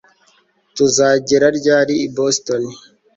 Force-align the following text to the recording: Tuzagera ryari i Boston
Tuzagera 0.75 1.47
ryari 1.57 1.93
i 2.05 2.07
Boston 2.15 2.63